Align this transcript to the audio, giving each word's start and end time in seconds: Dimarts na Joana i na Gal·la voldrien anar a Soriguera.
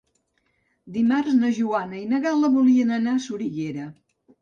Dimarts 0.95 1.35
na 1.43 1.53
Joana 1.59 2.01
i 2.01 2.09
na 2.15 2.25
Gal·la 2.27 2.53
voldrien 2.59 2.99
anar 3.01 3.17
a 3.19 3.25
Soriguera. 3.31 3.91